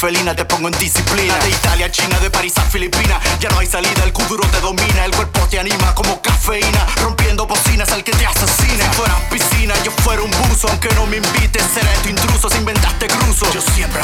felina, 0.00 0.34
te 0.34 0.46
pongo 0.46 0.68
en 0.68 0.78
disciplina. 0.78 1.36
De 1.44 1.50
Italia 1.50 1.86
a 1.86 1.90
China, 1.90 2.18
de 2.20 2.30
París 2.30 2.56
a 2.56 2.62
Filipinas. 2.62 3.18
Ya 3.38 3.50
no 3.50 3.58
hay 3.58 3.66
salida, 3.66 4.02
el 4.04 4.12
kuduro 4.12 4.42
te 4.48 4.58
domina. 4.60 5.04
El 5.04 5.10
cuerpo 5.10 5.40
te 5.50 5.60
anima 5.60 5.94
como 5.94 6.22
cafeína. 6.22 6.86
Rompiendo 7.02 7.46
bocinas 7.46 7.90
al 7.90 8.02
que 8.02 8.12
te 8.12 8.24
asesina. 8.24 8.84
Si 8.90 8.96
fuera 8.96 9.14
piscina, 9.28 9.74
yo 9.84 9.90
fuera 10.02 10.22
un 10.22 10.30
buzo. 10.30 10.68
Aunque 10.68 10.88
no 10.94 11.06
me 11.06 11.18
invites, 11.18 11.62
seré 11.74 11.92
tu 12.02 12.08
intruso. 12.08 12.48
Si 12.48 12.56
inventaste 12.56 13.08
cruzo, 13.08 13.52
yo 13.52 13.60
siempre 13.60 14.00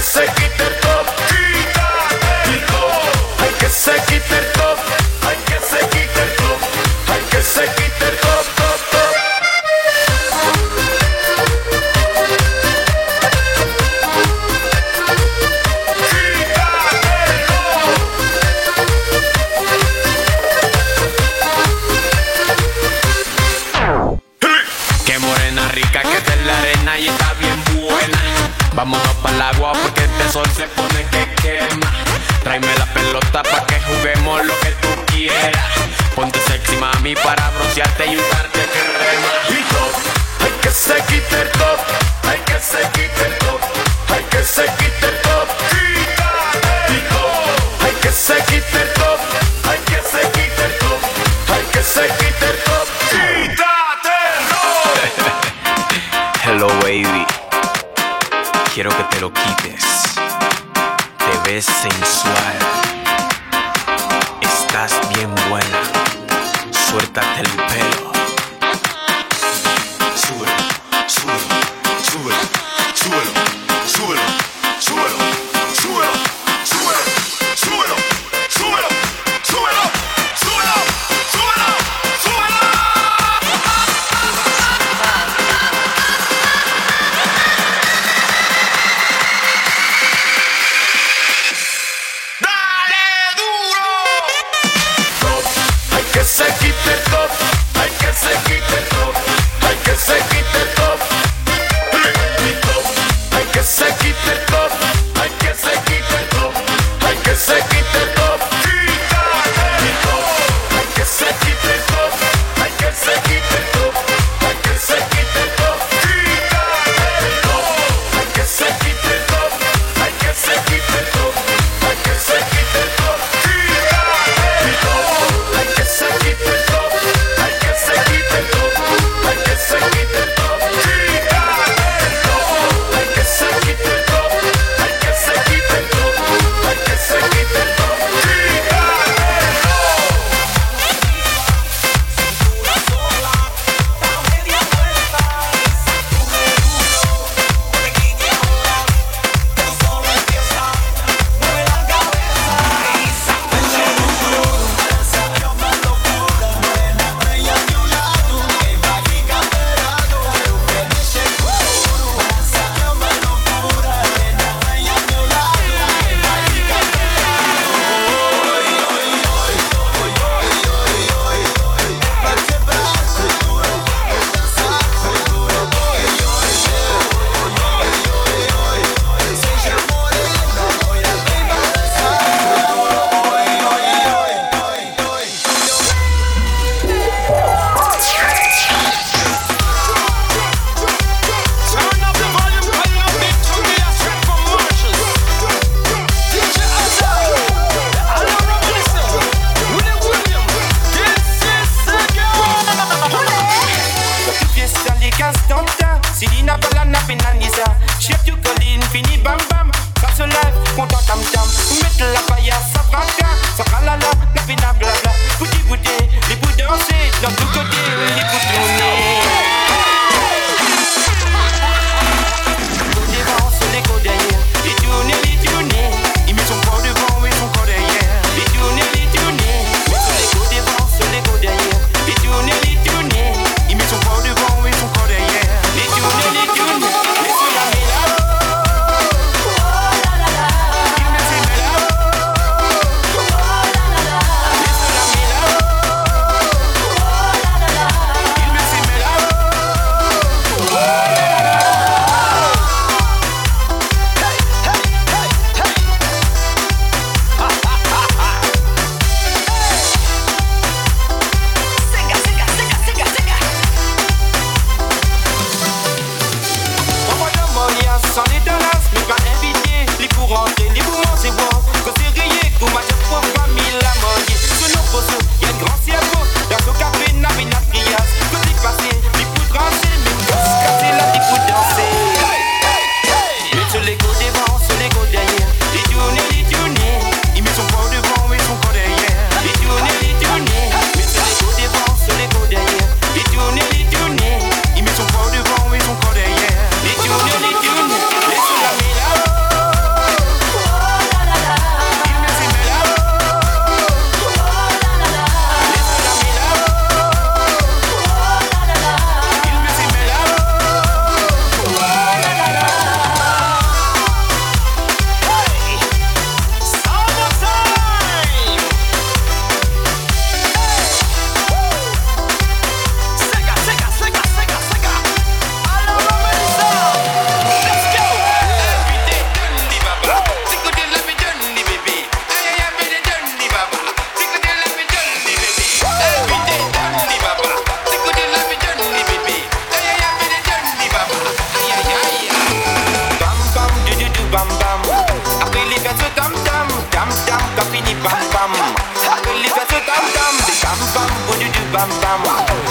se 0.00 0.20
quite 0.20 0.67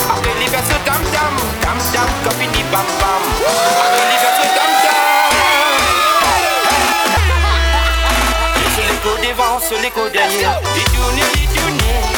I 0.06 0.16
believe 0.22 0.54
it's 0.54 0.70
a 0.70 0.78
dum 0.86 1.02
dum, 1.14 1.36
dum 1.62 1.78
dum, 1.94 2.10
guppity 2.24 2.64
bum 2.72 2.88
bum. 3.02 3.24
I 3.42 3.88
believe 3.96 4.26
it's 4.28 4.40
a 4.40 4.48
dum 4.56 4.72
dum. 4.84 4.98
C'est 8.76 8.88
l'écho 8.92 9.14
devant, 9.26 9.60
c'est 9.60 9.80
l'écho 9.82 10.04
derrière. 10.10 10.60
Dis-tu, 10.76 11.02
dis-tu. 11.16 12.17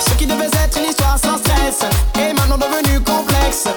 Ce 0.00 0.14
qui 0.14 0.26
devait 0.26 0.46
être 0.46 0.78
une 0.78 0.86
histoire 0.90 1.16
sans 1.18 1.38
stress 1.38 1.84
est 2.18 2.32
maintenant 2.34 2.58
devenu 2.58 3.00
complexe. 3.00 3.68